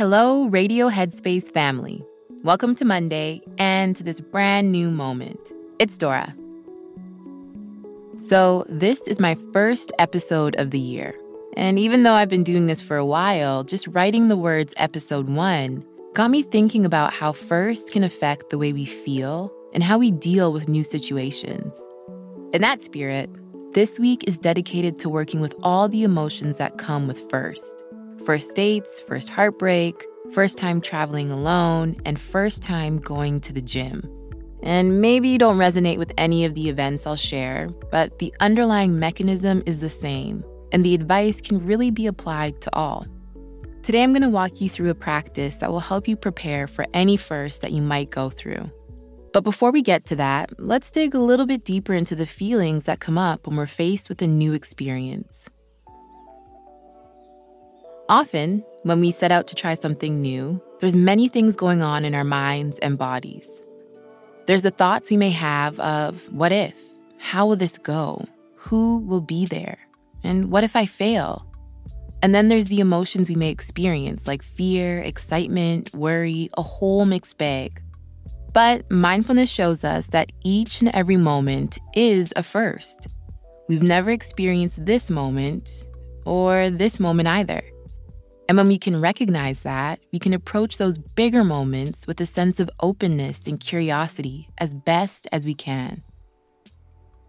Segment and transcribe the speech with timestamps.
[0.00, 2.02] Hello, Radio Headspace family.
[2.42, 5.38] Welcome to Monday and to this brand new moment.
[5.78, 6.34] It's Dora.
[8.16, 11.14] So, this is my first episode of the year.
[11.54, 15.28] And even though I've been doing this for a while, just writing the words episode
[15.28, 15.84] one
[16.14, 20.10] got me thinking about how first can affect the way we feel and how we
[20.10, 21.78] deal with new situations.
[22.54, 23.28] In that spirit,
[23.74, 27.84] this week is dedicated to working with all the emotions that come with first
[28.24, 34.08] first dates, first heartbreak, first time traveling alone, and first time going to the gym.
[34.62, 38.98] And maybe you don't resonate with any of the events I'll share, but the underlying
[38.98, 43.06] mechanism is the same, and the advice can really be applied to all.
[43.82, 46.86] Today, I'm going to walk you through a practice that will help you prepare for
[46.92, 48.70] any first that you might go through.
[49.32, 52.84] But before we get to that, let's dig a little bit deeper into the feelings
[52.84, 55.48] that come up when we're faced with a new experience.
[58.10, 62.12] Often, when we set out to try something new, there's many things going on in
[62.12, 63.60] our minds and bodies.
[64.46, 66.74] There's the thoughts we may have of what if?
[67.18, 68.26] How will this go?
[68.56, 69.78] Who will be there?
[70.24, 71.46] And what if I fail?
[72.20, 77.38] And then there's the emotions we may experience like fear, excitement, worry, a whole mixed
[77.38, 77.80] bag.
[78.52, 83.06] But mindfulness shows us that each and every moment is a first.
[83.68, 85.84] We've never experienced this moment
[86.24, 87.62] or this moment either.
[88.50, 92.58] And when we can recognize that, we can approach those bigger moments with a sense
[92.58, 96.02] of openness and curiosity as best as we can.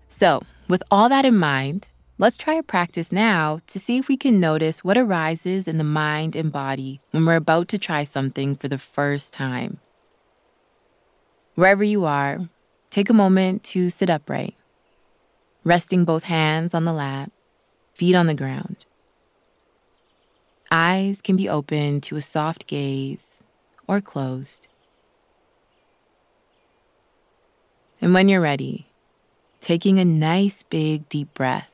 [0.08, 4.18] So, with all that in mind, let's try a practice now to see if we
[4.18, 8.56] can notice what arises in the mind and body when we're about to try something
[8.56, 9.80] for the first time.
[11.54, 12.50] Wherever you are,
[12.90, 14.56] take a moment to sit upright,
[15.64, 17.32] resting both hands on the lap,
[17.94, 18.88] feet on the ground.
[20.72, 23.44] Eyes can be open to a soft gaze
[23.88, 24.70] or closed.
[28.00, 28.88] And when you're ready,
[29.60, 31.70] taking a nice big deep breath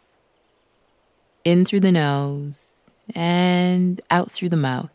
[1.45, 2.83] in through the nose
[3.13, 4.89] and out through the mouth.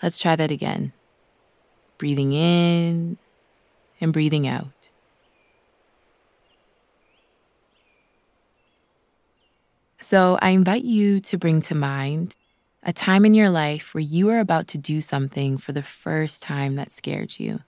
[0.00, 0.92] Let's try that again
[1.98, 3.16] breathing in
[4.00, 4.73] and breathing out.
[10.04, 12.36] So, I invite you to bring to mind
[12.82, 16.42] a time in your life where you are about to do something for the first
[16.42, 17.60] time that scared you.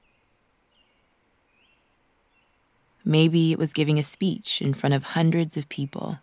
[3.07, 6.19] Maybe it was giving a speech in front of hundreds of people.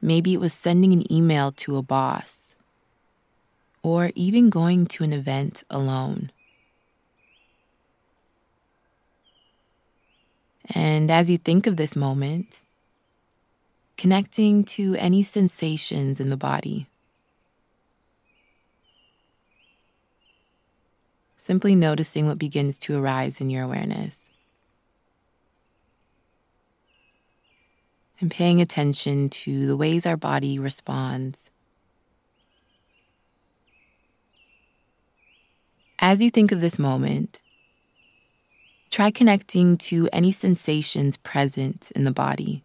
[0.00, 2.54] Maybe it was sending an email to a boss,
[3.82, 6.32] or even going to an event alone.
[10.70, 12.62] And as you think of this moment,
[13.96, 16.88] connecting to any sensations in the body.
[21.36, 24.30] Simply noticing what begins to arise in your awareness.
[28.20, 31.50] And paying attention to the ways our body responds.
[35.98, 37.40] As you think of this moment,
[38.92, 42.62] Try connecting to any sensations present in the body.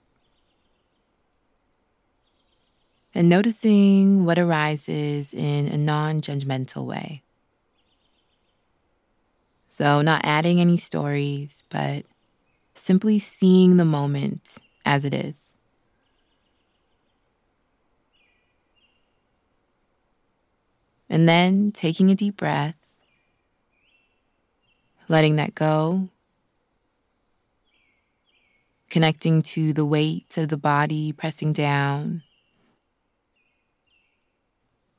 [3.18, 7.24] And noticing what arises in a non judgmental way.
[9.70, 12.06] So, not adding any stories, but
[12.76, 15.52] simply seeing the moment as it is.
[21.10, 22.76] And then taking a deep breath,
[25.10, 26.10] letting that go
[28.92, 32.22] connecting to the weight of the body pressing down,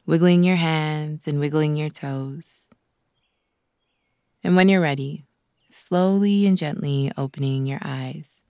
[0.09, 2.71] wiggling your hands and wiggling your toes.
[4.43, 5.27] And when you're ready,
[5.71, 8.41] slowly and gently opening your eyes.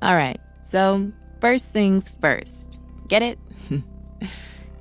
[0.00, 1.10] All right, so
[1.40, 2.78] first things first.
[3.08, 3.40] Get it?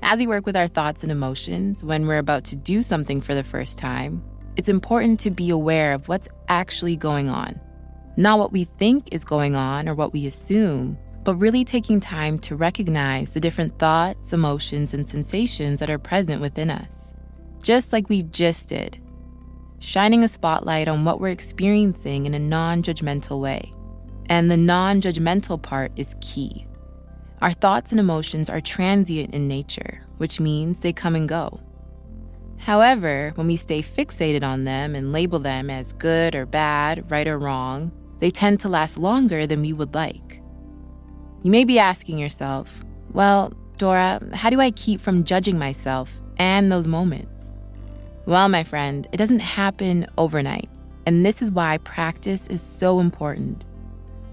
[0.03, 3.33] As we work with our thoughts and emotions when we're about to do something for
[3.33, 4.23] the first time,
[4.57, 7.59] it's important to be aware of what's actually going on.
[8.19, 12.38] Not what we think is going on or what we assume, but really taking time
[12.39, 17.13] to recognize the different thoughts, emotions, and sensations that are present within us.
[17.62, 19.01] Just like we just did.
[19.80, 23.71] Shining a spotlight on what we're experiencing in a non judgmental way.
[24.25, 26.68] And the non judgmental part is key.
[27.42, 31.62] Our thoughts and emotions are transient in nature, which means they come and go.
[32.57, 37.25] However, when we stay fixated on them and label them as good or bad, right
[37.25, 40.41] or wrong, they tend to last longer than we would like.
[41.43, 46.71] You may be asking yourself, well, Dora, how do I keep from judging myself and
[46.71, 47.51] those moments?
[48.25, 50.69] Well, my friend, it doesn't happen overnight,
[51.05, 53.65] and this is why practice is so important.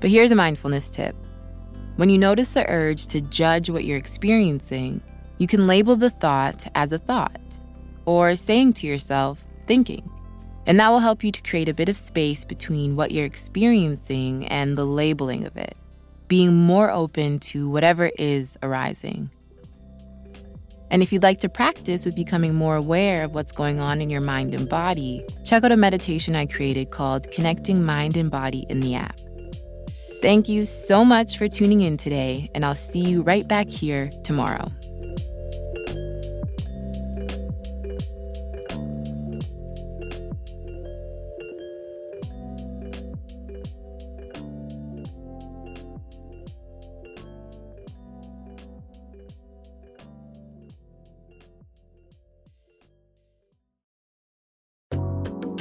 [0.00, 1.16] But here's a mindfulness tip.
[1.96, 5.00] When you notice the urge to judge what you're experiencing,
[5.38, 7.58] you can label the thought as a thought
[8.04, 10.10] or saying to yourself, thinking.
[10.66, 14.46] And that will help you to create a bit of space between what you're experiencing
[14.46, 15.76] and the labeling of it,
[16.28, 19.30] being more open to whatever is arising.
[20.90, 24.10] And if you'd like to practice with becoming more aware of what's going on in
[24.10, 28.66] your mind and body, check out a meditation I created called Connecting Mind and Body
[28.68, 29.18] in the app.
[30.22, 34.10] Thank you so much for tuning in today, and I'll see you right back here
[34.24, 34.72] tomorrow.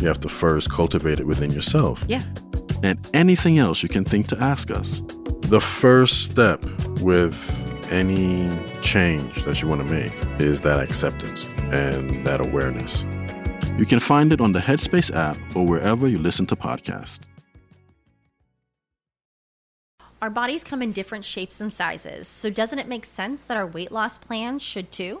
[0.00, 2.04] you have to first cultivate it within yourself.
[2.08, 2.22] Yeah.
[2.82, 5.02] And anything else you can think to ask us.
[5.42, 6.64] The first step
[7.00, 7.36] with
[7.90, 8.50] any
[8.82, 13.04] change that you want to make is that acceptance and that awareness.
[13.78, 17.20] You can find it on the Headspace app or wherever you listen to podcasts.
[20.22, 23.66] Our bodies come in different shapes and sizes, so doesn't it make sense that our
[23.66, 25.20] weight loss plans should too?